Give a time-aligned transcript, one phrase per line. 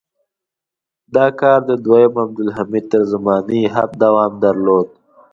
[1.15, 4.87] دا کار د دویم عبدالحمید تر زمانې یې هم دوام درلود.